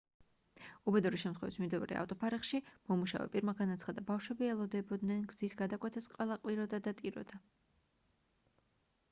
უბედური 0.91 1.17
შემთხვევის 1.23 1.57
მიმდებარე 1.63 1.99
ავტოფარეხში 2.03 2.61
მომუშავე 2.93 3.27
პირმა 3.35 3.55
განაცხადა 3.61 4.05
ბავშვები 4.09 4.49
ელოდებოდნენ 4.55 5.23
გზის 5.35 5.55
გადაკვეთას 5.61 6.11
ყველა 6.17 6.41
ყვიროდა 6.47 6.83
და 6.91 6.97
ტიროდა 7.05 7.43